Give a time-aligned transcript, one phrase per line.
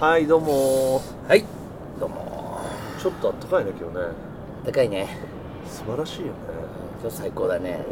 [0.00, 1.44] はいどうもはい。
[2.00, 2.58] どうも
[2.98, 4.04] ちょっとあったかいね今日ね。
[4.64, 5.06] 高いね。
[5.66, 6.32] 素晴らしいよね。
[7.02, 7.84] 今日最高だね。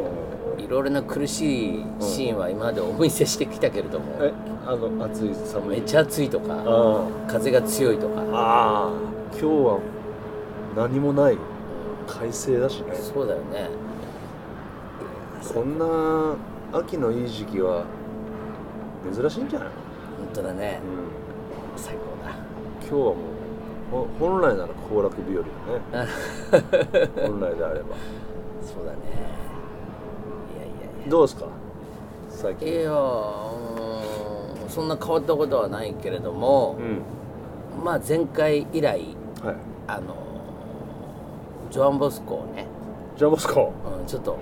[0.57, 4.33] いろいろな苦しいシーンは今までお見せしてきたけれども、え
[4.65, 5.69] あの暑い寒い。
[5.69, 8.21] めっちゃ暑いとかあ風が強いとか。
[8.33, 8.91] ああ
[9.33, 9.79] 今日は
[10.75, 11.37] 何もない。
[12.07, 12.95] 快晴だしね。
[12.95, 13.69] そうだよね。
[15.53, 16.35] こんな
[16.73, 17.85] 秋のいい時期は
[19.13, 19.73] 珍しいんじゃないの、
[20.17, 20.79] 本当だね。
[20.83, 21.28] うん、
[21.79, 22.35] 最高だ。
[22.81, 23.15] 今日はもう
[23.91, 26.09] ほ本来なら行楽日和だね。
[27.27, 27.95] 本来であれば。
[28.61, 28.97] そうだね。
[30.55, 31.45] いやいどうですか？
[32.29, 32.67] 最近。
[32.67, 37.01] やいやいやうーんそんな変わったことはないけれどもう、ん。
[37.83, 39.55] まあ前回以来はい。
[39.87, 40.15] あの
[41.71, 42.67] ジョアン・ボスコをね、
[43.17, 43.71] じゃあモスコ？
[43.99, 44.37] うん、ちょっと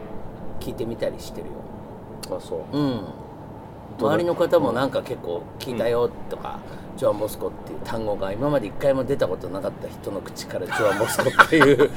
[0.60, 1.54] 聞いてみたりしてるよ。
[2.38, 2.78] あそう。
[2.78, 3.02] うん
[4.00, 6.60] 周りの方もなんか結構聞いたよとか、
[6.98, 11.90] ジョアン・ボスコっていう単語が今まで一回も出たことなかった人の口からジョアン・ボスコっていう言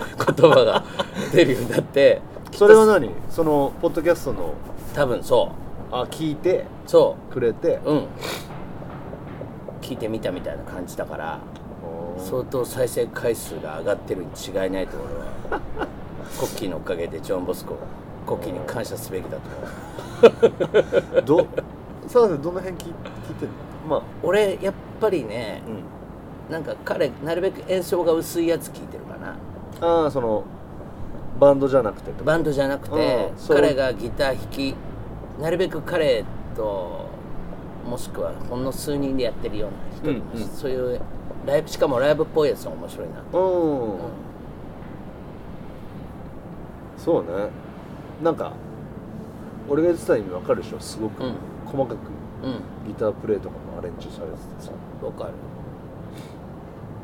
[0.51, 0.85] 葉が
[1.33, 2.21] 出るようになって
[2.53, 3.11] それは何？
[3.31, 4.55] そのポッドキャストの？
[4.95, 5.53] 多分そ
[5.93, 6.65] あ聞いてう。
[6.87, 7.81] そくれて？
[7.85, 8.07] ううん。
[9.81, 11.41] 聞いてみたみたいな感じだから
[12.19, 15.19] 相当再生回数が上がってるに違いないと思う
[15.53, 15.61] わ。
[16.39, 17.77] コッキーのおかげでジョアン・ボスコ
[18.27, 19.43] コッキーに感謝すべきだと
[20.29, 21.23] 思う。
[21.25, 21.47] ど
[22.11, 22.93] さあどの辺聞い
[23.29, 23.55] 聞いてんの？
[23.89, 26.53] まあ俺やっぱりねうん。
[26.53, 29.37] なんか彼なるべく演奏が薄いやつ聞いてるかな。
[29.81, 30.43] ああその
[31.39, 34.75] バンドじゃなくてバンドじゃなくて彼がギター弾き
[35.41, 36.25] なるべく彼
[36.57, 37.09] と
[37.89, 40.49] もしくはほんの数人でやってるような人、うんうん。
[40.49, 41.01] そういう
[41.47, 43.99] ライブしかもライブっぽいやつが面白いな、うん、
[46.99, 47.29] そうね。
[48.21, 48.53] なんか
[49.69, 51.23] 俺が言ってた意味わかるでしょすごく。
[51.23, 51.37] うん
[51.71, 51.99] 細かく
[52.43, 52.89] うん。
[52.89, 54.73] ギタープレイとかもアレンジされててさ。
[55.03, 55.33] わかる。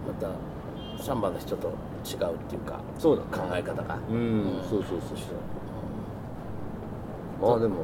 [0.07, 1.69] またサンバの人と
[2.05, 3.99] 違うっていうかそうだ考え方が。
[4.09, 4.63] うん、うん。
[4.69, 5.19] そうそうそう
[7.41, 7.77] まあでも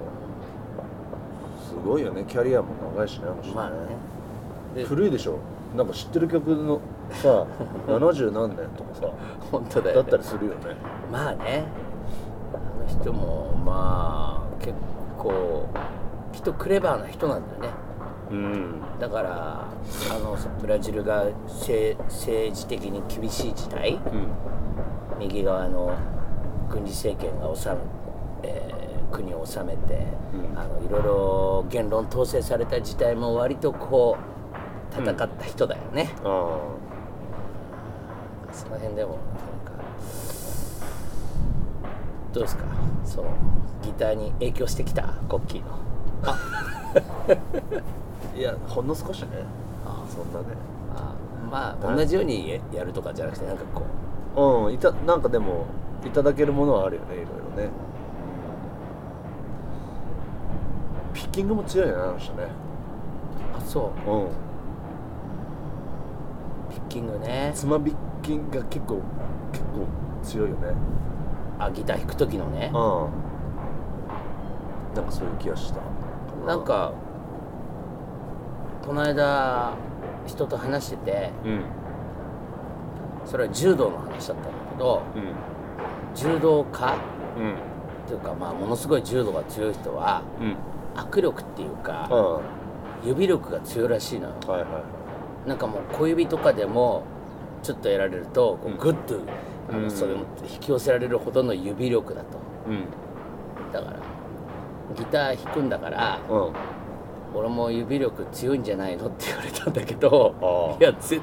[1.68, 2.24] すごいよね。
[2.26, 3.76] キャリアも長いしねあの人まあね。
[4.74, 5.38] で古いでしょ。
[5.76, 7.46] なんか知ってる曲のさ
[7.86, 9.08] 70何年とかさ。
[9.50, 10.58] 本当だよ、ね、だったりするよね。
[11.10, 11.64] まあね。
[12.54, 14.74] あの人もまあ結
[15.18, 15.66] 構
[16.42, 17.68] きっとクレバーな人なんだよね。
[18.32, 18.80] うん。
[18.98, 19.64] だから
[20.10, 24.00] あのブラジルが政政治的に厳しい時代うん。
[25.20, 25.94] 右側の
[26.68, 27.76] 軍事政権が治め、
[28.42, 28.82] えー
[29.12, 30.58] 国を治めて、うん。
[30.58, 34.16] あのいろいろ言論統制された時代も割とこ
[34.96, 36.58] う戦った人だよね、あ
[38.50, 39.82] その辺でもなんか
[42.32, 42.64] どうですか？
[43.04, 43.28] その
[43.82, 45.78] ギターに影響してきたコッキーの
[46.24, 46.38] あ。
[48.36, 49.28] いやほんの少しね。
[49.86, 50.04] あ。
[50.08, 50.56] そんなね。
[50.94, 51.14] あ。
[51.50, 54.66] まあ同じようにやるとかじゃなくてなんかこう。
[54.66, 55.66] うんいたなんかでも
[56.06, 57.70] いただけるものはあるよねいろいろね。
[61.12, 62.46] ピッキングも強いよねあの人ね。
[63.54, 64.10] あそう。
[64.10, 64.28] うん。
[66.70, 67.52] ピッキングね。
[67.54, 69.02] つまびっきんが結構
[69.52, 69.86] 結構
[70.22, 70.72] 強いよね。
[71.58, 72.70] あギター弾く時のね。
[72.72, 73.10] うん。
[74.94, 75.80] なんかそういう気がした
[76.46, 76.92] なんか
[78.86, 79.74] この間
[80.26, 81.62] 人と話しててうん。
[83.24, 86.14] それは柔道の話だったんだけどうん。
[86.14, 86.96] 柔道家
[87.36, 87.52] うん。
[87.54, 87.56] っ
[88.06, 90.56] ていうかまあものすごい柔道が強い人はうん。
[91.00, 92.40] 握力っていうかあ
[93.04, 94.34] 指力が強いらしいのよ。
[94.46, 94.66] あはいは
[95.46, 95.48] い。
[95.48, 97.02] なんかもう小指とかでも
[97.62, 99.14] ちょっとやられるとこうグッと
[99.72, 99.82] あうん。
[99.84, 102.26] のそれも引き寄せられるほどの指力だと。
[102.68, 103.72] うん。
[103.72, 103.96] だから
[104.92, 106.52] ギター弾くんだからうん。
[107.34, 111.18] 俺も指力強いんじゃないのって言われたんだけどいや全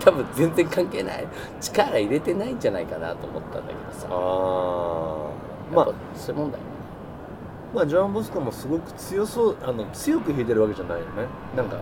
[0.00, 1.26] 多分全然関係ない。
[1.60, 4.08] 力入れてないんじゃないかなと思ったんだけどさ。
[4.10, 5.74] ああ。
[5.74, 5.94] まあまあ。
[6.16, 6.70] そういうもんだよね。
[7.74, 11.26] まあジョアン・ボスコもすごく強そうあの強く弾いてるわけじゃないよね。
[11.56, 11.78] なんか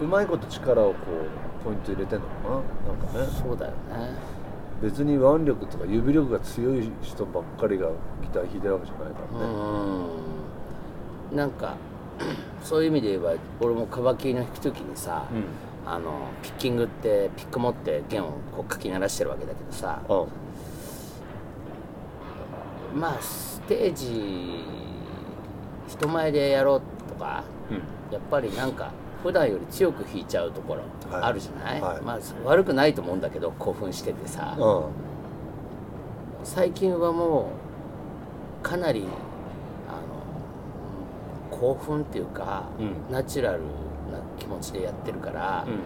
[0.00, 0.96] うまいこと力をこ
[1.62, 2.54] うポイント入れてんのかな。
[2.54, 3.40] なんかね。
[3.42, 3.76] そうだよね
[4.82, 7.88] 別に腕力とか指力が強い人ばっかりが
[8.22, 9.46] ギター弾いてるわけじゃないからね。
[11.30, 11.36] うん。
[11.36, 11.76] なんか
[12.62, 15.26] そういう意味で言えば俺もカバキリの弾く時にさ、
[15.86, 20.14] あのピッキングってピック持って弦をこうかき鳴らしてるわけだけどさう
[22.96, 24.64] んまあステージ
[25.88, 27.44] 人前でやろうとか
[28.12, 31.22] やっぱりなんか普段より強く弾いちゃうところはい。
[31.24, 32.02] あるじゃない、はい。
[32.02, 35.10] まあ悪くないと思うんだけど興奮しててさ、うん
[36.42, 37.50] 最近はも
[38.60, 39.04] うかなり
[39.88, 39.92] あ
[41.52, 43.12] の興奮っていうか、うん。
[43.12, 43.66] ナチュラルな
[44.38, 45.80] 気持ちでやってるから、うん。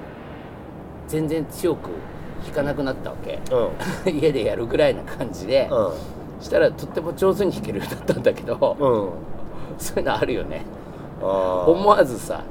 [1.08, 1.90] 全然強く
[2.44, 3.40] 弾かなくなったわけ。
[4.06, 4.14] うん。
[4.16, 6.42] 家でやるぐらいな感じで、うん。
[6.42, 9.78] したらとっても上手に弾けるようになったんだけど、うん。
[9.78, 10.64] そういうのあるよね。
[11.20, 12.42] 思わずさ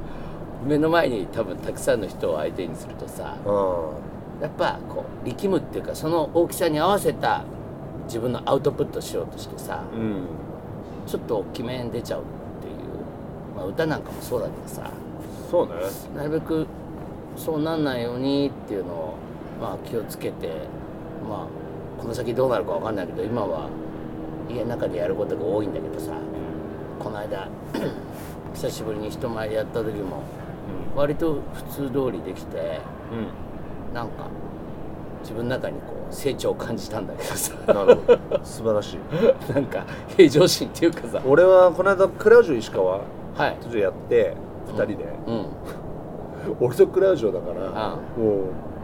[0.64, 7.44] 目の前に多分たくさんの人を相手にするとさうんやっぱこう力むっていうかその大きさに合わせた
[8.06, 10.26] 自分のアウトプットしようとしてさうん。
[11.06, 12.24] ちょっと大きめに出ちゃうっ
[12.62, 14.90] ていう、まあ、歌なんかもそうだけどさ
[15.50, 15.74] そうね。
[16.16, 16.66] なるべく
[17.36, 19.14] そうなんないようにっていうのを、
[19.60, 20.48] まあ、気をつけて
[21.28, 23.68] まあこの先どうなるかわかんないけど今は
[24.50, 26.12] 家の中でやることが多いんだけどさ
[26.98, 27.48] この間
[28.54, 30.22] 久しぶりに人前でやった時も
[30.96, 32.80] 割と普通通りできて
[33.12, 33.94] うん。
[33.94, 34.28] なんか
[35.22, 37.54] 自分の中にこう成長を感じたんだけどさ。
[37.66, 38.44] なるほど。
[38.44, 38.98] 素晴らしい。
[39.52, 39.84] なんか
[40.16, 41.20] 平常心っていうかさ。
[41.26, 43.00] 俺はこの間クラウジョ石川は
[43.48, 43.56] い。
[43.60, 44.36] ちょっとやって
[44.68, 44.94] 2人で、
[45.26, 45.46] うん。
[46.60, 48.38] 俺とクラウジョだからあもう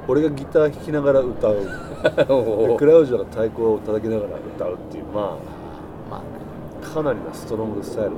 [0.09, 1.57] 俺がギター弾きながら歌う。
[1.61, 6.21] でクラウジョが太鼓を叩きながら歌うっていうままあ。
[6.83, 8.17] あかなりなストロングスタイルだ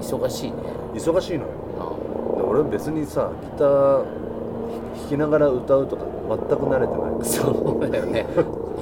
[0.00, 0.56] 忙しいね。
[0.94, 1.50] けど忙しいのよ
[2.48, 4.04] 俺別にさギター弾
[5.08, 7.12] きながら歌うとか全く慣れてない。
[7.18, 8.26] んそうだよね。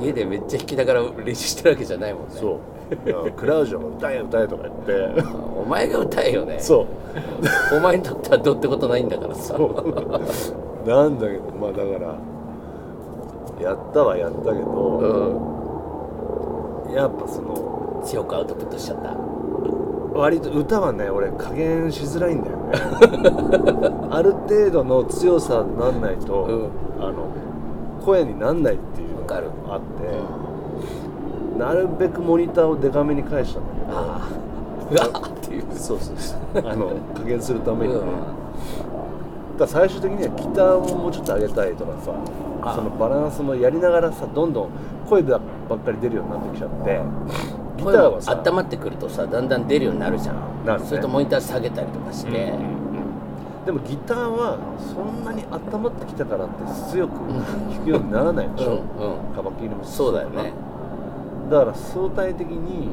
[0.03, 2.35] 家でめっちゃ弾きながら練習してるわけじゃないもんね。
[2.35, 3.33] そう。
[3.33, 5.23] クラウジョが歌え歌えとか言って。
[5.61, 6.59] お前が歌えよね。
[6.61, 6.87] そう。
[7.77, 9.55] お前にとってはどうってことないんだからさ。
[9.55, 12.17] なんだけどまあだから
[13.61, 15.41] やったはやったけうど、
[16.91, 16.95] ん。
[16.95, 19.11] やっぱその強くアウトプットしちゃった
[20.17, 22.73] 割と歌はね俺加減しづらいんだよね。
[24.11, 27.05] ある程度の強さになんないと、うん。
[27.05, 27.29] あの
[28.05, 29.37] 声になんないっていうのが
[29.75, 33.99] あって、なるべくモニターをデカめに返したんだけど。
[33.99, 34.29] ああ
[34.89, 35.65] うわーっていう。
[35.73, 36.39] そうそうそう。
[36.65, 38.07] あの加減するためにね、うん。
[39.57, 42.13] だ最終的にはギターをもうちょっと上げたいとかさ
[42.63, 44.69] あそのバランスもやりながらさどんどん
[45.09, 45.41] 声ばっ
[45.79, 47.01] かり出るようになってきちゃって
[47.77, 50.65] ギターはさ温まってくるとさだんだん出るようになるじゃん。
[50.65, 50.89] なるね。
[50.89, 52.53] それとモニター下げたりとかして、
[53.65, 56.55] でもギターはそんなに温まってきたからって
[56.91, 59.35] 強く弾くようにならないでしょ、うんうん。
[59.35, 60.53] カバキリもそうだよね。
[61.51, 62.89] だから相対的に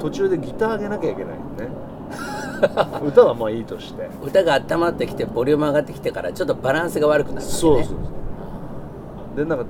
[0.00, 1.68] 途中でギター上げなきゃいけないよね。
[3.06, 4.08] 歌はまあいいとして。
[4.22, 7.58] 歌が温まってきてボリューム上がってきてからちょっとバランスが悪くなるんだよね。
[7.58, 9.64] そうそうでなんか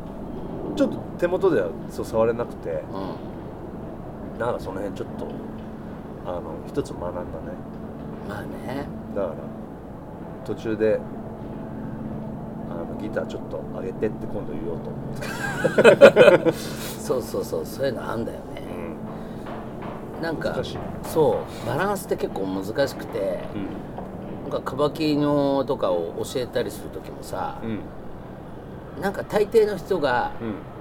[0.77, 2.71] ちょっと手元ではそう触れなくて。
[2.71, 3.32] う
[4.43, 5.29] なんかその辺ちょっと
[6.27, 7.27] あの一つ学んだね。
[8.27, 8.89] んまあね。
[9.15, 9.35] だから
[10.45, 10.99] 途中で
[12.69, 16.53] あのギターちょっと上げてって今度言おうと思って、
[16.99, 18.63] そうそうそうそういうのあんだよね。
[20.21, 20.79] なんか難しい。
[21.05, 23.45] そうバランスって結構難しくて
[24.43, 27.81] なんかカバキのとかを教えたりする時もさうん。
[29.01, 30.72] なんか大抵の人がうん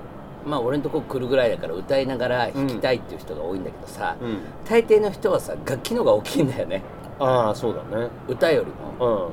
[0.46, 4.40] まあ俺のとこ来るぐらいだから歌いながら弾きたいっていう人が多いんだけどさ、うん。
[4.68, 6.84] 大抵の人はさ楽器の方が大きいんだよね。
[7.20, 8.10] ああそうだね。
[8.28, 9.28] 歌よりも。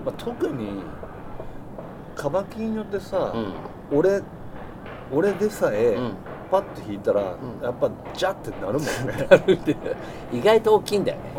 [0.00, 0.82] うん、まあ、特に
[2.14, 3.98] カバキによってさ、うん。
[3.98, 4.22] 俺
[5.12, 6.14] 俺でさえ、うん。
[6.50, 7.24] パッと弾いたら、ん。
[7.62, 8.86] やっぱジャってなるもんね。
[10.32, 11.32] 意外と大きいんだよね。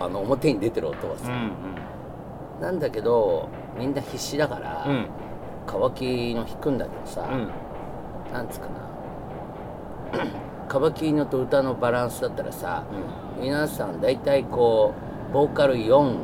[0.00, 1.52] うあの表に出てる音はさ、ん
[2.60, 5.06] なんだけどみんな必死だから、うん。
[5.66, 7.48] 乾きの弾くんだけどさ、うん
[8.32, 10.24] なんつうかな。
[10.68, 12.84] カバキーノと歌のバランスだったらさ、
[13.40, 14.94] 皆さん大体こ
[15.30, 16.16] うボーカル4うん。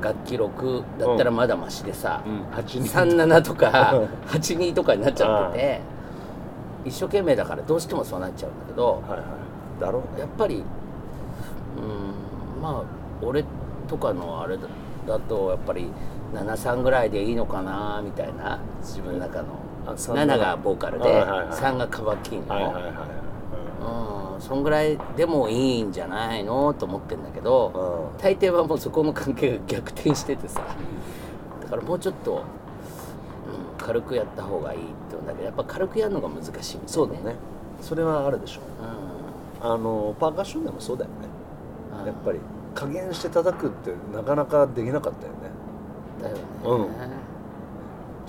[0.00, 2.42] 楽器6だったらまだマシでさ、うん。
[2.56, 2.80] 8人
[3.24, 4.04] 37とかうん。
[4.30, 5.80] 82とかになっちゃってて
[6.86, 9.80] 一生懸命だからどうしてもそうなっちゃうんだけどはいはい。
[9.80, 10.20] だろうね。
[10.20, 10.60] やっぱりう
[12.58, 12.82] んまあ
[13.20, 13.44] 俺
[13.86, 14.62] とかのあれだ
[15.06, 15.90] だとやっぱり
[16.32, 18.58] 73ぐらいでいいのかなみたいな。
[18.80, 19.48] 自分の中の
[19.86, 21.48] 7がボーカルではいはいはい。
[21.48, 24.34] 3がカバキーノ、はいはいはい。
[24.34, 24.40] うん。
[24.40, 28.18] そんぐらいでもいいんじゃないのと思ってんだけどうん。
[28.20, 30.62] 大抵はもうそこの関係が逆転しててさ。
[31.62, 32.42] だからもうちょっと、うん、
[33.78, 36.52] 軽くやった方がいいって言うんだけどやっぱ軽くやるのが難しい。
[36.52, 36.82] みたいね。
[36.86, 37.36] そうだね。
[37.80, 38.60] それはあるでしょ。
[38.60, 38.64] う
[39.62, 42.04] あのパーカッションでもそうだよね。
[42.04, 42.06] ん。
[42.06, 42.38] やっぱり
[42.74, 45.50] 加減して叩くってなかなかできなかったよね。
[46.22, 46.42] だよね。
[46.64, 46.74] う
[47.16, 47.19] ん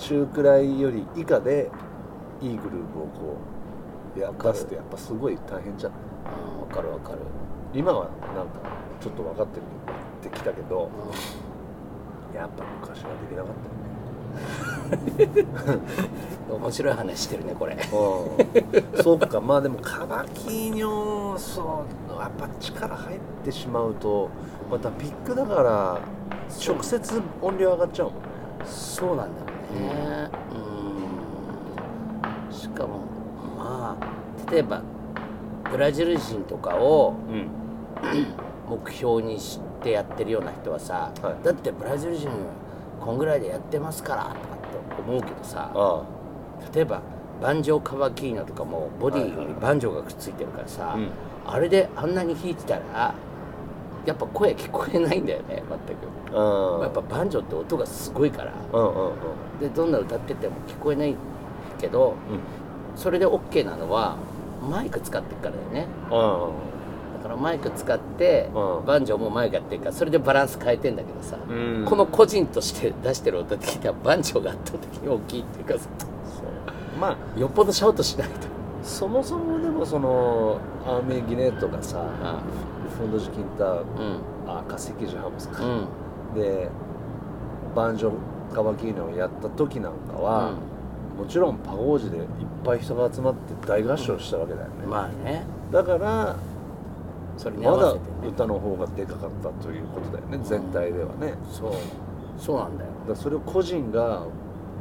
[0.02, 1.70] 中くらいより以下で
[2.40, 3.36] いいグルーヴをこ
[4.16, 5.92] うや出すってやっぱすごい大変じゃん。
[5.92, 5.94] う
[6.58, 7.18] んわかるわかる、
[7.74, 8.60] 今はなんか
[9.00, 9.62] ちょっと分かってる
[10.26, 10.90] ってきたけど
[12.34, 13.50] やっぱ昔はできなか
[16.48, 17.76] うん、 面白い話してるねこれ。
[19.02, 19.40] そうか。
[19.40, 24.30] まあでもカバキーニョそうやっぱ力入ってしまうと
[24.70, 25.98] またビッグだから
[26.66, 28.21] 直接音量上がっちゃうもん
[29.72, 30.30] ね
[32.48, 33.00] うんしかも
[33.56, 34.82] まあ例えば
[35.70, 37.48] ブラジル人とかをうん。
[38.68, 41.44] 目標にしてやってるような人はさ、はい。
[41.44, 42.30] だってブラジル人
[43.00, 46.04] こんぐらいでやってますからとかって思うけどさあ
[46.74, 47.02] 例えば
[47.42, 51.10] バンジョーカバキーノとかもボディにバンジョーがくっついてるからさ、うん。
[51.46, 53.14] あれであんなに弾いてたら
[54.06, 56.82] やっぱ声聞こえないんだよね全く、あうん。
[56.82, 58.52] やっぱバンジョーって音がすごいから。
[58.72, 59.12] うんうんうん。
[59.60, 61.14] でどんな歌ってても聞こえない
[61.78, 62.14] けど
[62.96, 64.16] それで OK なのは
[64.68, 65.86] マイク使ってるからだよね。
[66.10, 66.72] うん
[67.22, 68.84] だからマイク使って、うん。
[68.84, 71.84] バンジョーもマイクやってるからそれでバランス変えてんだけどさ、うん。
[71.84, 75.88] この個人として出してる音って聞いたらバンジョーが圧倒的に大きいっていうかさ
[77.00, 78.34] まあよっぽどシャウトしないと。
[78.82, 82.40] そもそもでもそのアーメーギネットがさあ
[82.98, 83.82] フンドジキンタうん。
[84.48, 85.86] あ化石ジハムスか、うん
[86.34, 86.68] で
[87.74, 88.12] バンジョ
[88.52, 90.52] カバキーノをやった時なんかは、
[91.16, 92.24] もちろんパゴージでいっ
[92.64, 95.44] ぱい人が集まって大合唱したわけだよね、まあね。
[95.70, 96.36] だから
[97.36, 97.94] それに合まだ
[98.26, 101.34] 歌の方がでかかったということだよね全体ではね。
[101.50, 101.72] そう。
[102.38, 102.90] そうなんだよ。
[103.00, 104.24] だからそれを個人が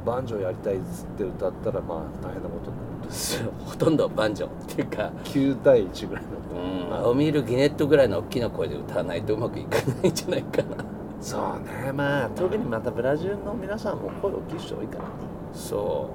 [0.06, 3.52] バンジョーやりたいっつって歌ったらまあ大変なことになるそう。
[3.66, 5.12] ほとんどはバンジョーっていうか。
[5.24, 6.30] 9対1ぐらいの。
[6.98, 7.06] うん。
[7.06, 10.91] アオミール・ギネットぐらいの大きな声で歌わないとうまくいかないんじゃないかな
[11.22, 11.92] そうね。
[11.94, 14.88] まあ特にまたブラジルの皆さんも声大きい人多い。
[14.88, 15.10] からね
[15.54, 16.10] そ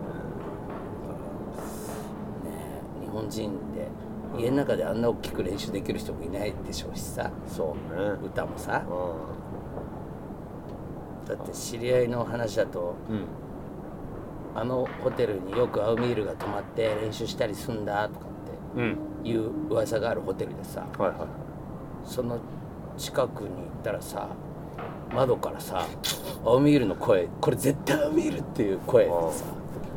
[2.42, 2.46] う。
[2.46, 2.52] ね
[3.02, 3.88] え日本人で
[4.36, 7.30] 家の中であんな大きく練習できる人もいないでしょうしさ。
[7.46, 8.18] そうね。
[8.24, 8.82] 歌もさ。
[11.24, 13.24] うだって知り合いの話だとんうん。
[14.54, 18.26] あのホテルによくアウミールが泊まって練習したりすんだとか
[18.76, 18.92] うん。
[18.92, 20.84] っていう噂があるホテルでさ。
[20.98, 21.18] はいはい。
[22.04, 22.38] その
[22.96, 24.28] 近くに行ったらさ
[25.14, 25.86] 窓からさ
[26.44, 29.20] アウミールの声これ絶対アウミールっていう声でさ聞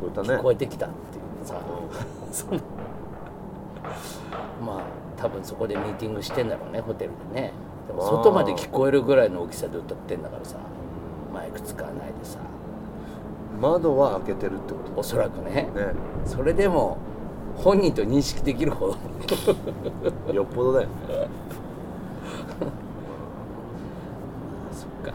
[0.00, 0.28] こえたね。
[0.28, 1.60] 聞こえてきたっていうさ
[2.32, 2.60] その
[4.64, 4.82] まあ
[5.16, 7.52] 多分そこでミーティングしてんだろうねホテルでね。
[7.88, 10.56] でも外まで聞こえるぐらいの大きさで歌ってんだからさ
[11.34, 12.38] マイク使わないでさ。
[13.60, 15.68] 窓は開けてるってこおそらくね。
[15.74, 15.86] とね。
[16.24, 16.96] それでも
[17.56, 18.94] 本人と認識できるほ
[20.26, 20.32] ど。
[20.32, 20.94] よっぽどだよね
[24.72, 25.12] そっか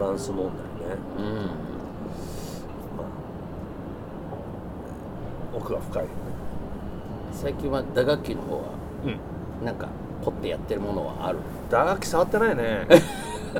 [0.00, 0.96] そういうバランス問題ね。
[1.18, 1.24] うん。
[2.96, 3.06] まあ
[5.56, 6.14] 奥が深いよね。
[7.32, 8.62] 最近は打楽器の方は
[9.04, 9.64] うん。
[9.64, 9.88] なんか
[10.24, 11.38] 凝ってやってるものはある？
[11.70, 12.86] 打楽器触ってないね。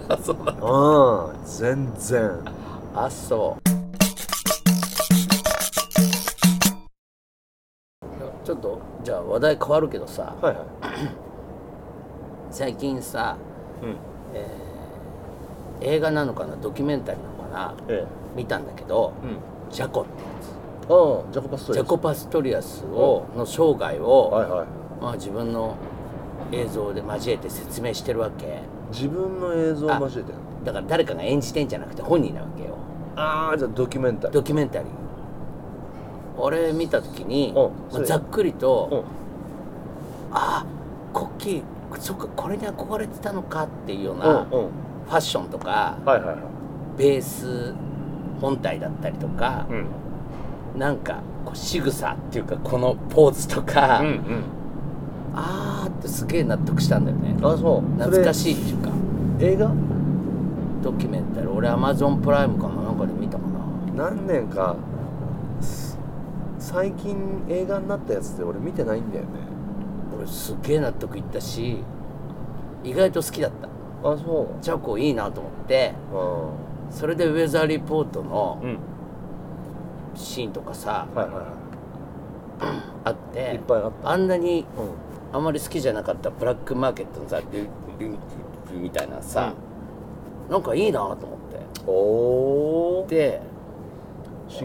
[0.09, 2.31] あ そううん全然。
[2.95, 3.61] あそう。
[8.43, 10.67] ちょっとじゃあ話題変わるけどさはいはい。
[12.51, 13.37] 最近さ
[13.83, 13.97] うん
[15.81, 18.07] 映画なのかなドキュメンタリーなのかなえ
[18.37, 19.73] 見たんだけどえうん。
[19.73, 24.67] ジャコってやああジャコパストリーつジャコ・パストリアスをの生涯を、はいはい。
[25.01, 25.77] まあ、自分の
[26.53, 28.61] 映像で交えて説明してるわけ。
[28.91, 30.39] 自分の映像を交えてる。
[30.65, 32.77] だから誰かが演じてんじゃなくて本人なわけよ。
[33.15, 34.35] ああじゃあドキュメンタリー。
[34.35, 34.89] ドキュメンタリー。
[36.37, 37.55] 俺見た時に、うん
[37.93, 40.37] まあ、ざっくりと、うん。
[40.37, 40.67] ああ
[41.13, 44.69] 国旗そっかこれに憧れてたのかっていうようなうんうん
[45.11, 46.37] ファッションとかはいはいはい
[46.97, 47.75] ベース
[48.41, 49.87] 本体だったりとか、うん
[50.79, 54.43] なんかこう仕草っていうかこのポーズとか、うんうん
[55.35, 57.37] あーってすげえ納得したんだよね。
[57.43, 57.99] あそう。
[57.99, 58.91] 懐かいしいっていうか。
[59.41, 59.73] 映画？
[60.83, 62.83] ドキュメンタリー俺アマゾンプライムかな？
[62.83, 63.45] なんかで見たか
[63.97, 64.09] な。
[64.11, 64.77] 何年か
[65.61, 65.99] す
[66.59, 69.31] 最近映画になったやつで俺見てないんだよね。
[70.17, 71.79] 俺すげえ納得いったし
[72.85, 73.69] 意外と好きだった
[74.03, 74.63] あそう。
[74.63, 78.79] チャコいいなと思ってうそれでウェザーリポートのんうん。
[80.15, 81.47] シーンとかさはいはいは
[83.05, 84.11] あっていいっぱいあった。
[84.11, 85.11] あんなにうん。
[85.33, 88.13] あまり好きじゃなかったブラックマーケットのさルル
[88.73, 89.53] ルみたいなさ、
[90.49, 91.31] なんかいいなと思って
[91.87, 91.93] お
[93.03, 93.41] おで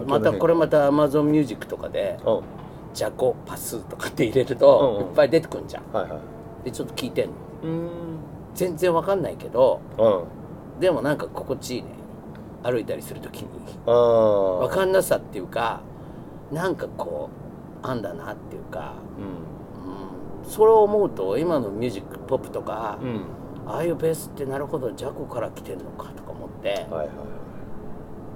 [0.08, 2.42] またこれまたアマゾンミュージックとかでうん
[2.96, 7.32] 「ジャコパス」とかって入れるとうんうんいっぱい出てくんじゃんはいはいでちょっと聞いてんの
[7.64, 7.90] うん
[8.56, 10.80] 全然わかんないけどうん。
[10.80, 11.90] でもなんか心地いいね。
[12.64, 13.50] 歩いたりする時に。
[13.86, 15.82] わかんなさっていうか
[16.52, 17.30] なんかこ
[17.84, 20.44] うあんだなっていうか、うん。
[20.44, 23.22] うん、それを思うと今のミュージックポップとか、うん。
[23.68, 27.10] ああいうベースってなるほどジャコから来てんのかとか思って、はいはい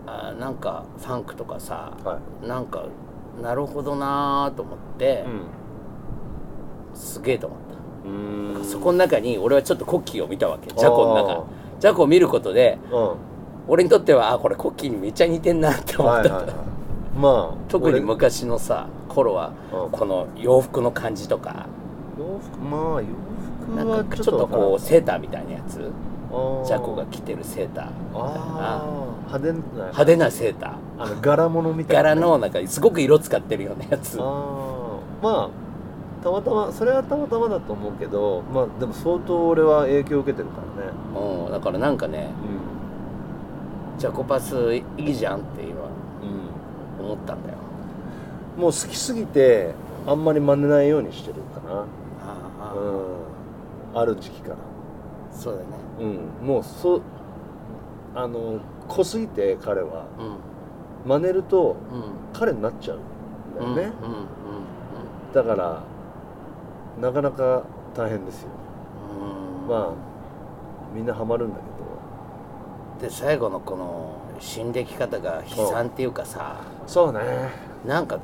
[0.05, 2.47] あーなんかファンクとかさ、はい。
[2.47, 2.85] なんか
[3.41, 5.25] なるほどなーと思って、
[6.93, 7.68] すげえと思った。
[8.63, 10.67] そこの中に俺はちょっとコッキーを見たわけ。
[10.67, 11.43] ジャコのあ中
[11.79, 13.11] ジャコを見ることでうん。
[13.67, 16.55] 俺にとってはあこれコッキーにめっちゃ似てんなって思った、はいはいはい。
[17.17, 18.01] まあ特に俺。
[18.01, 19.91] 昔のさ頃はうん。
[19.91, 21.67] この洋服の感じとか。
[22.17, 25.79] 洋服まあ洋服はかちょっとこうセーターみたいなやつ。
[25.79, 25.91] う
[26.65, 27.85] ジャコが着てるセーター。
[27.85, 28.83] みたいな
[29.27, 31.03] 派手な派手なセーター。
[31.03, 34.17] あの柄物みたいな柄のなんかすごく色使ってるようなやつ。
[34.17, 34.23] ま
[35.23, 35.49] あ
[36.23, 40.91] たまたまそれはたまたまだと思うけどまあでも相当俺は影響を受けてるからね。
[41.45, 42.29] うんだからなんかね
[43.97, 47.57] ジャコパスいいじゃんっていうん、思ったんだよ。
[48.57, 49.73] もう好きすぎて
[50.07, 51.81] あんまり真似ないようにしてるかな。
[51.81, 51.85] あ
[52.71, 54.01] あ、うん。
[54.01, 54.55] ある時期から。
[55.31, 55.67] そうだね。
[56.41, 56.47] うん。
[56.47, 57.01] もうそ
[58.15, 60.05] あの濃すぎて彼は
[61.05, 61.09] うん。
[61.09, 62.03] 真似るとうん。
[62.31, 64.25] 彼になっちゃうんだよね、うんうんうん。
[65.33, 65.83] だから
[66.99, 67.63] なかなか
[67.95, 68.49] 大変ですよ。
[69.63, 69.67] うん。
[69.67, 69.93] まあ
[70.93, 71.55] みんなハマるんだ
[72.99, 76.57] けで最後のこの死んでき方が悲惨っていうかさ。
[76.83, 77.19] どそうね。
[77.85, 78.19] なんか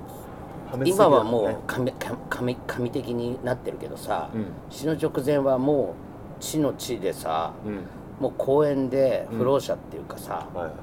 [0.83, 4.47] 今はもう神神神神的になってるけどさ、うん。
[4.69, 5.95] 死の直前はも
[6.39, 7.79] う地の地でさうん。
[8.19, 9.37] もう公園でうん。
[9.39, 10.73] 不老者っていうかさ、はいはい。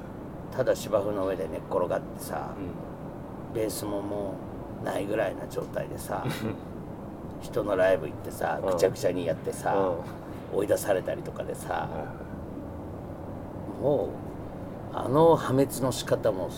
[0.55, 4.35] ただ芝生の上で寝っ転がってさ、うベースもも
[4.81, 6.25] うないぐらいな状態でさ
[7.43, 8.71] 人のライブ行ってさうん。
[8.71, 10.59] ぐちゃぐちゃにやってさ、んうん。
[10.59, 11.87] 追い出されたりとかでさ、
[13.81, 14.09] も
[14.93, 16.49] うあの破滅の仕方も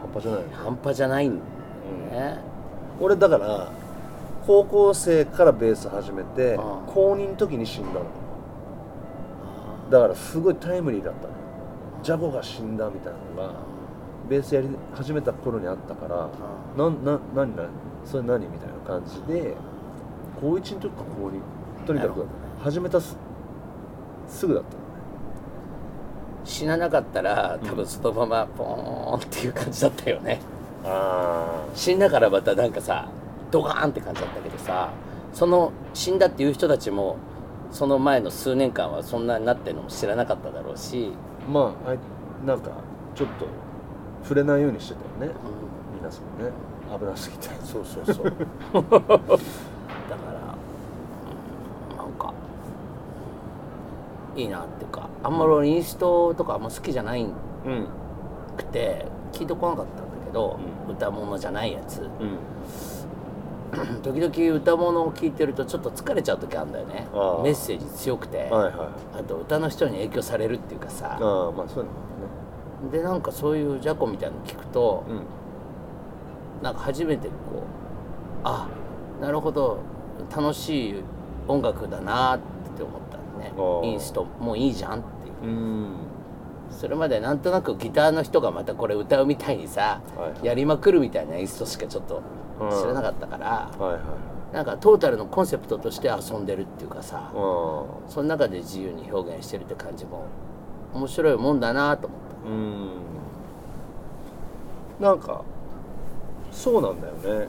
[0.00, 0.54] 半端じゃないよね。
[0.54, 1.38] 半端じゃないん
[2.10, 2.38] だよね、
[3.00, 3.72] 俺だから
[4.46, 6.58] 高校生からベース始めてうん。
[6.86, 8.06] 高2の時に死んだの。
[9.90, 11.34] だからすごいタイムリーだったの
[12.02, 13.54] ジャゴが死んだみたいなのが
[14.28, 16.28] ベースやり始めた頃にあったから
[16.76, 17.68] うなんな何何
[18.04, 19.56] それ何みたいな感じで
[20.40, 22.26] 高1の時か高2とにかく
[22.62, 23.16] 始めたす
[24.28, 24.84] すぐだったのね。
[26.44, 30.40] 死ななかったら多分そのままポーンっていう感じだったよね。
[30.84, 33.08] あ死んだからまたなんかさ
[33.50, 34.90] ドカーンって感じだったけどさ
[35.32, 37.16] その死んだっていう人たちも
[37.70, 41.12] その前の数年間はそんなになってるのも知らなかっただろうし、
[41.46, 41.98] あまああい
[42.46, 42.70] なんか
[43.14, 43.46] ちょっと
[44.22, 45.38] 触れないようにしてたよね。
[45.98, 46.50] 皆さんね。
[46.98, 47.48] 危なすぎて。
[47.64, 48.36] そうそうそう だか
[48.96, 49.00] ら、う
[51.94, 52.32] んなんか
[54.36, 57.86] いいなっていうかあんまり俺インストとかあんま好きじゃないうん。
[58.56, 60.94] くて聞いてこなかったんだけど、うん。
[60.94, 62.00] 歌物じゃないやつ。
[62.00, 62.38] うん。
[64.02, 67.06] 時々歌物を聞いてるとちょっと疲れちゃう時あるんだよね。
[67.44, 69.18] メッセージ強くて、はいはい。
[69.20, 71.18] あと歌の人に影響されるっていうかさ。
[71.20, 75.14] ああまあそういうのでなんかそういうジャコみたいなの聞くと、ね
[76.62, 77.36] なんか初めてこう
[78.44, 78.68] あ
[79.20, 79.78] なるほど。
[80.36, 81.02] 楽しい
[81.48, 82.44] 音楽だなって
[83.40, 85.52] ねインストもういいじゃんっていう。
[85.52, 85.56] うん。
[85.56, 85.96] うん
[86.70, 92.22] それまでなんとなくギターの人がまたこれ歌うみたいにさ、はいやりまくるみたいなインストしかちょっと
[92.80, 93.98] 知らなかったから、はいは
[94.52, 94.54] い。
[94.54, 100.26] なんかトータルのコンセプトとして遊んでるっていうかさ、あその中で自由に表現してるって感じも
[100.94, 102.90] 面白いもんだなと思っあうん。
[105.00, 105.44] なんか
[106.52, 107.48] そうなんだよね。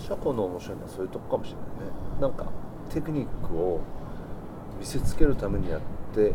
[0.00, 1.92] 車庫の面白いのはそういうとこかもしれないね。
[2.20, 2.46] なんか
[2.90, 3.80] テクニックを
[4.82, 5.80] 見せつけるためにやっ
[6.12, 6.34] て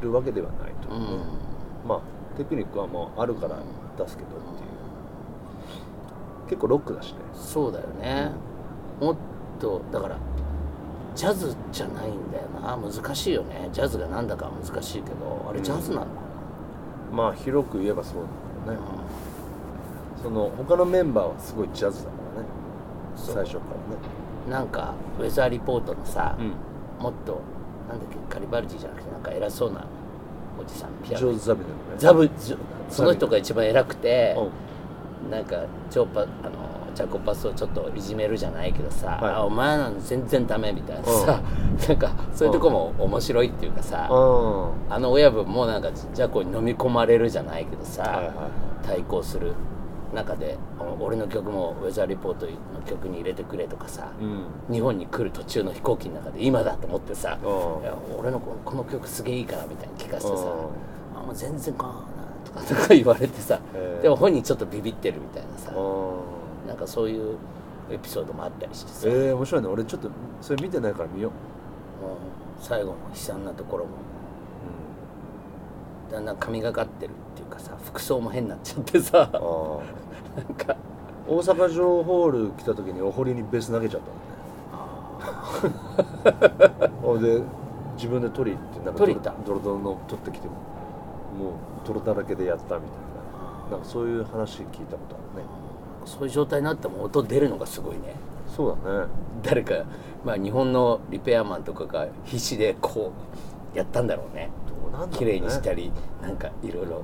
[0.00, 0.98] るわけではないとた、う。
[0.98, 1.02] ん、
[1.86, 2.00] まあ
[2.38, 3.58] テクニックはもうあるから
[3.98, 4.44] 出すけどっていう。
[6.48, 7.18] 結構ロックだしね。
[7.34, 8.30] そうだよね、
[8.98, 9.16] もっ
[9.60, 10.16] とだから
[11.14, 12.78] ジャズじゃないんだよな。
[12.78, 13.68] 難しいよね。
[13.74, 16.10] ジャズがなんだかは難しいけどあれジャズなのか
[17.12, 18.14] まあ広く言えばそう
[18.66, 18.86] だよね、
[20.22, 22.48] その他のメンバーはすごいジャズだからね。
[23.14, 23.64] 最初か
[24.48, 26.52] らな、なんかウェザーリポートのさ、ね
[26.98, 27.42] もっと
[27.88, 29.84] なんだっけガリバルディじゃなくてなんか偉そうな
[30.60, 31.32] おじさんピアノ。
[31.34, 31.82] ザビデのね。
[31.96, 32.30] ザブ
[32.88, 34.36] その人が一番偉くて、
[35.24, 35.30] うん。
[35.30, 36.30] なんかジョーパあの
[36.94, 39.34] ジャコパスをちょっといじめるじゃないけどさ、はい。
[39.34, 41.40] あお前なん全然ダメみたいなさ、
[41.88, 48.34] なんかそういうとこも面白いっていうかさ、ああの親分もなんかジャコに飲み込まれるじゃないけどさ、はいはい。
[48.86, 49.54] 対抗する
[50.14, 50.58] 中で
[51.00, 54.74] 俺の曲もウェザーリポートの曲に入れてくれとかさ、うん。
[54.74, 57.38] 日本に来る途中の飛行機の中で今だと思ってさ、
[58.18, 61.18] 俺のここの曲すげえいいからみたいに聞かせてさ、うん。
[61.18, 61.92] あもう全然かな
[62.44, 63.58] とかとか言われてさ、
[64.02, 67.36] でも本人ちょっとビビってるみたいなさ、あなんかそういう
[67.90, 69.68] エピソードもあったりしてさ、えー、面白いね。
[69.68, 71.32] 俺ちょっとそれ見てないから見よう、
[72.60, 73.90] 最後の悲惨なところも。
[76.10, 77.14] だんだん神がかってる
[77.52, 79.30] かさ服装も変になっちゃってさ。
[79.32, 79.40] ああ
[80.38, 80.76] なんか。
[81.28, 84.08] 大阪城ホール来た時にお堀にベース投げちゃった
[85.68, 85.72] の
[86.88, 86.92] ね。
[87.00, 87.40] ほんで
[87.96, 89.32] 自分で取りってなんか取りた？
[89.46, 90.58] ドロドロの取ってきてもう
[91.86, 93.76] 泥だらけでやったみたいな。
[93.76, 95.48] なんかそういう話聞いたことあるね。
[96.04, 98.16] そういう状態になっても音出るのがすごいね。
[98.56, 99.06] そうだね。
[99.42, 99.84] 誰か、
[100.24, 103.12] まあ、日本のリペアマンとかが必死でこ
[103.74, 104.50] うやったんだろうね
[105.10, 107.02] 綺麗にしたりなんかいろいろ。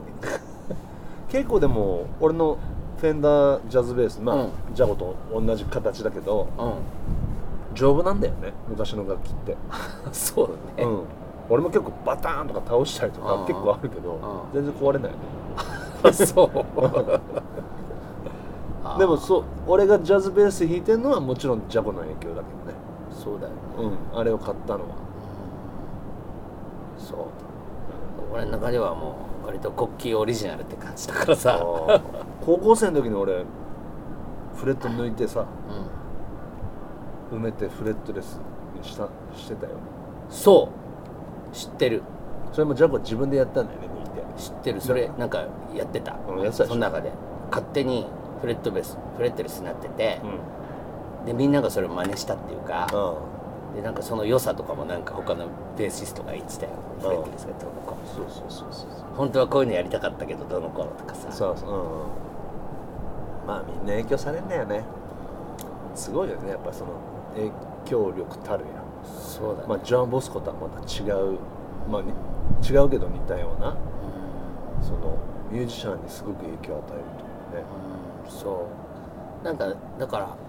[1.29, 2.57] 結構でも俺の
[2.98, 4.51] フェンダージャズベースまあ、うん。
[4.74, 6.72] ジャゴと同じ形だけどうん。
[7.74, 9.57] 丈夫なんだよね昔の楽器って、
[10.11, 11.03] そうだね、うん。
[11.48, 13.46] 俺も結構バターンとか倒したりとかうん。
[13.46, 14.18] 結構あるけどん。
[14.53, 16.12] 全然壊れないよね。
[16.12, 16.51] そう。
[18.98, 22.59] でもそう俺がジャズベース弾いてるのはもちろんジャコの影響だけ
[23.18, 23.59] そうだよね。
[23.77, 24.18] どねうん。
[24.18, 24.87] あれを買ったのは。
[26.96, 27.18] そう
[28.33, 31.59] 俺の中ではもう割と国旗オリジナルって感じだからさ、
[32.44, 33.44] 高校生の時に俺
[34.57, 35.46] フレット抜いてさ
[37.31, 38.40] う埋めてフレットレス
[38.76, 39.76] にしたしてたよん、
[40.31, 40.70] そ
[41.52, 41.54] う。
[41.54, 42.02] 知ってる。
[42.52, 44.42] それもジャコ自分でやったんだよね抜いて。
[44.42, 44.81] 知ってる。
[44.81, 46.16] それなんかやってた。
[46.28, 47.12] うんその中で。
[47.50, 48.07] 勝手に
[48.40, 50.20] フレットベースフレットレスになってて。
[51.20, 51.26] う、ん。
[51.26, 53.14] でみんながそれを真似したっていうか、あ
[53.74, 56.72] でなんかその良さとかもなんか他のベーシストが言ってたよ。
[56.72, 58.88] んフレットレスがどうのこうのそうそうそうそう。
[59.14, 61.31] 本当はこういうのやりたかったけどどうのこうのとかさ。
[61.31, 61.87] そうそう、うんうん、
[63.46, 64.83] まあみんな影響されんだよね。
[65.94, 66.50] すごいよね。
[66.50, 66.92] やっぱその
[67.35, 67.50] 影
[67.85, 71.38] 響力たるやそうだね、まあジョアン・ボスコとはまた違う。
[71.88, 72.11] まあに
[72.68, 73.76] 違うけど似たような。
[74.83, 75.16] その
[75.50, 77.02] ミュージシャンにすごく影響を与える
[77.52, 77.68] というね。
[78.24, 78.31] うん。
[78.31, 78.66] そ
[79.42, 79.44] う。
[79.44, 80.48] なんかだから、うん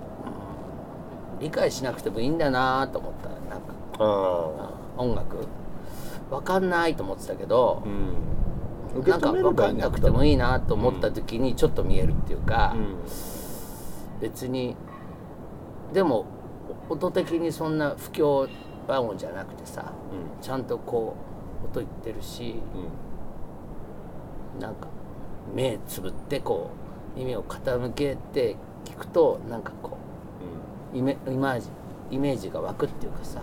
[1.40, 3.30] 理解しなくてもいいんだなと思った。
[3.30, 5.48] なんかあ音楽。
[6.30, 9.04] わかんないと思ってたけどあ、うん。
[9.04, 12.98] なんか止めれわかんなくてもいいなと思った時にちょっと見えるっていうか、うん。
[14.22, 14.76] 別に
[15.94, 16.26] でも
[16.90, 18.48] 音的にそんな不協
[18.88, 19.94] 和音じゃなくてさ
[20.42, 21.16] ちゃんとこ
[21.64, 22.62] う音いってるし
[24.56, 24.62] うん。
[24.62, 24.88] なんか
[25.56, 26.70] 目つぶってこ
[27.16, 29.99] う耳を傾けて聞くとなんかこう
[30.94, 31.70] イメイマージ
[32.12, 33.42] イメージが湧くっていうかさ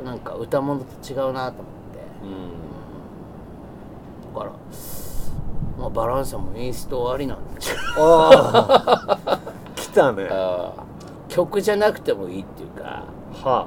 [0.00, 0.04] うん。
[0.04, 1.98] なんか歌物と違うなと思って。
[2.22, 2.50] うん。
[4.34, 4.52] だから、
[5.78, 9.38] まあ、バランスもインストありなんだけああ
[9.74, 10.28] 来たね。
[10.28, 10.74] ど
[11.28, 13.04] 曲じゃなくてもいいっていうか、
[13.44, 13.66] は。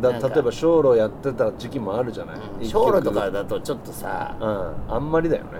[0.00, 4.34] だ例えば小路やってた時期もあるじゃない、うん、とかだとちょっとさ。
[4.40, 4.94] うん。
[4.94, 5.50] あんまりだよね。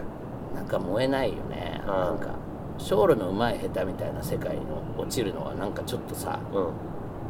[0.54, 1.82] なんか燃えないよね。
[1.82, 1.90] うん。
[1.90, 2.41] なんか
[2.78, 4.62] ショールの上手い下手みたいな世界に
[4.98, 6.70] 落ちるのはなんかちょっとさうん。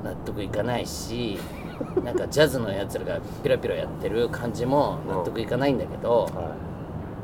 [0.05, 1.38] 納得いかないし
[2.05, 6.55] なんかジャズのやつらがピラピラやってる感じも納得いかないんだけど、は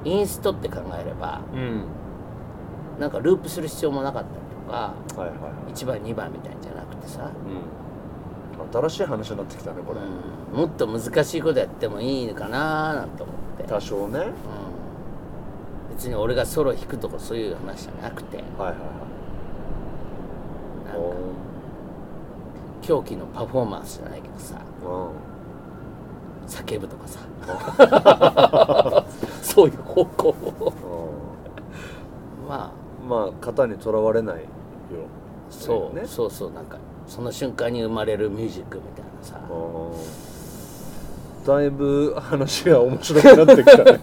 [0.05, 1.83] インストって考えればいうん。
[3.01, 4.35] なんかループする必要もなかったり
[4.67, 5.73] とかはいはいはい。
[5.73, 8.81] 1番2番みたいんじゃなくてさ、うん。
[8.81, 10.61] 新しい話になってきたねこれ、うん。
[10.61, 14.19] もっと難しいことやってもいいのかななんて思って、多少ね。
[14.19, 14.35] はいうん、
[15.99, 18.37] 別に俺がソロ弾くとかそういう話じゃなくて。
[18.37, 18.75] はいはい
[20.87, 21.01] なんか
[22.81, 24.61] 狂気のパフォーマンスじゃないけどさ。
[24.85, 25.11] お
[26.47, 27.19] 叫ぶとかさ。
[29.43, 30.73] そういう方向を。
[32.45, 32.49] うん。
[32.49, 32.71] まあ。
[33.05, 34.45] まあ型にとらわれないよ。
[35.51, 36.07] そうね。
[36.07, 39.41] そうそうなんかその瞬間に生まれるミュージックみたいなさ
[41.49, 44.01] だいぶ話が面白くなってきたね。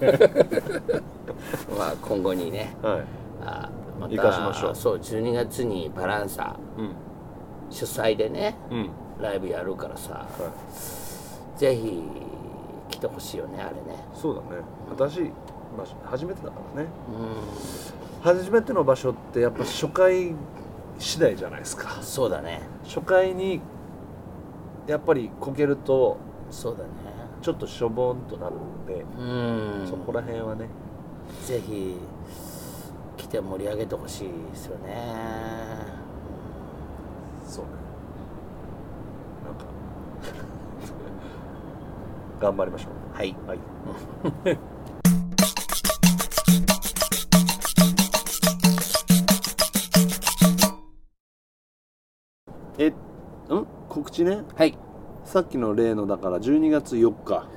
[1.77, 3.01] まあ今後にねはい。
[3.45, 4.75] あま生かしましょう。
[4.75, 6.89] そう12月にバランサうん。
[7.69, 8.89] 主催でねうん。
[9.21, 10.25] ライブやるからさは
[11.55, 11.59] い。
[11.59, 12.01] ぜひ
[12.89, 14.03] 来てほしいよねあれね。
[14.15, 14.47] そうだね。
[14.89, 16.87] 私、まあ、初めてだからね。
[18.23, 20.33] う初めての場所ってやっぱ初回
[20.97, 21.99] 次第じゃないですか。
[21.99, 22.63] んそうだね。
[22.85, 23.61] 初回に
[24.87, 26.17] やっぱりこけると
[26.49, 27.04] そうだね
[27.45, 29.23] ちょっとしょぼんとなるのでう
[29.83, 29.87] ん。
[29.87, 30.67] そこら辺はね。
[31.45, 31.95] ぜひ
[33.17, 34.95] 来て盛り上げてほしいですよね。
[37.45, 37.71] そうね。
[39.45, 39.65] なんか
[42.41, 43.15] 頑張りましょう。
[43.15, 43.59] はい、はい。
[52.79, 52.95] えん？
[53.87, 54.41] 告知ね。
[54.55, 54.75] はい。
[55.25, 57.47] さっきの例のだから12月4日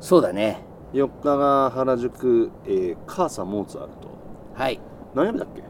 [0.00, 0.64] そうだね。
[0.92, 4.08] 4日が原宿、えー、カーサモーツァルト。
[4.54, 4.80] はい、
[5.14, 5.62] 何曜日だっけ？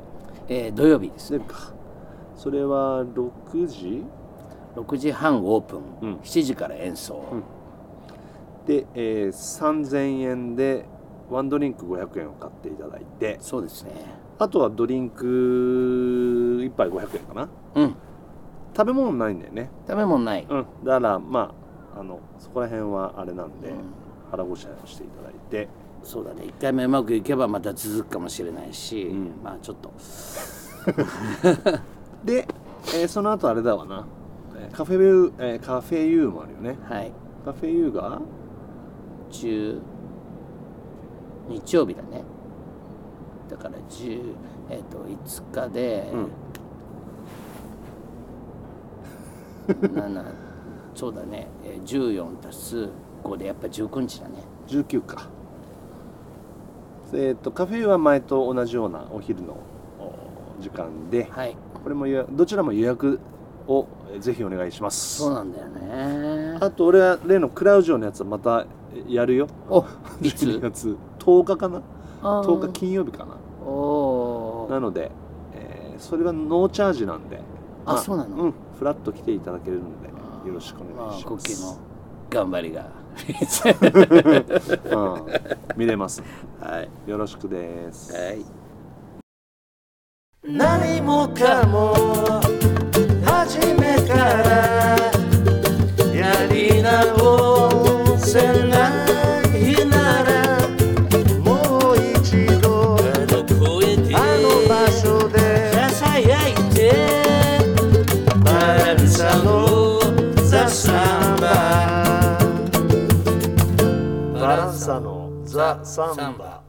[0.49, 1.37] えー土曜日です。
[1.37, 1.73] ねか。
[2.35, 4.05] それは6時
[4.75, 6.15] ？6時半オープン、うん。
[6.23, 7.43] 7時から演奏、うん。
[8.67, 10.87] で、えー、3000円で
[11.31, 13.37] ワンドリンク500円を買っていただいて。
[13.41, 13.91] そうですね。
[14.39, 15.25] あとはドリンク
[16.63, 17.49] 1杯500円かな。
[17.75, 17.95] うん
[18.77, 19.71] 食べ物ないんだよね。
[19.87, 20.67] 食べ物ない、うん。
[20.85, 21.55] だからま
[21.95, 23.77] ああのそこら辺はあれなんで、うん。
[24.31, 25.69] 腹ごしらえをしていただいて。
[26.03, 26.43] そうだね。
[26.45, 29.31] 1回目うまくいけばまた続くかもしれないし、うん。
[29.43, 29.93] まあちょっと。
[32.25, 32.47] で、
[32.95, 34.05] えーその後あれだわな。
[34.57, 36.77] えーカフェユー、えーカフェユーもあるよね。
[36.89, 37.13] はい。
[37.45, 38.21] カフェユーが
[39.31, 39.81] ？10
[41.49, 42.25] 日曜日だね。
[43.49, 44.23] だから10
[44.71, 46.11] えっ、と5日で、
[49.69, 50.25] 7
[50.95, 52.89] そうだね、えー、14足す
[53.25, 54.35] 5でやっぱ19日だね。
[54.69, 55.29] 19か。
[57.15, 59.57] えっ、とカフェは前と同じようなお昼の
[60.01, 60.15] お
[60.61, 61.29] 時間で。
[61.31, 61.57] はい。
[61.83, 63.21] これもどちらも予約
[63.69, 65.19] をえーぜひお願いします。
[65.19, 66.59] そうなんだよね。
[66.61, 68.67] あと俺は例のクラウジョのやつはまた
[69.09, 69.47] やるよ。
[69.71, 69.81] お
[70.21, 70.61] い12つ。
[70.61, 71.83] 月10日かな？
[72.23, 72.45] あー。
[72.47, 73.27] 10日金曜日かな。
[73.27, 75.11] なので、
[75.55, 77.41] えーそれはノーチャージなんで
[77.87, 78.37] あそうなの？
[78.37, 80.09] うんフラッと来ていただけるので
[80.49, 81.77] よろしくお願いします、まあコッキーの
[82.31, 82.87] 頑張りが
[84.91, 85.27] うん、
[85.77, 86.23] 見れます。
[86.61, 87.11] はい。
[87.11, 88.11] よろしくです。
[88.13, 88.45] はい。
[90.43, 91.95] 何もかも
[93.25, 94.72] 初めから
[115.83, 116.62] サ・サンバ。